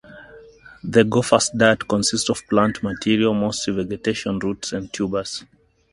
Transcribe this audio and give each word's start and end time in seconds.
The 0.83 1.03
gopher's 1.03 1.51
diet 1.51 1.87
consists 1.87 2.27
of 2.31 2.41
plant 2.49 2.81
material, 2.81 3.35
mostly 3.35 3.75
vegetation, 3.75 4.39
roots 4.39 4.71
and 4.73 4.91
tubers. 4.91 5.43